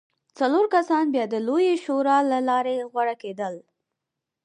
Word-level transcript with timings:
څلور 0.39 0.65
کسان 0.75 1.05
بیا 1.13 1.25
د 1.29 1.35
لویې 1.47 1.73
شورا 1.83 2.17
له 2.31 2.39
لارې 2.49 2.75
غوره 2.91 3.15
کېدل 3.23 3.53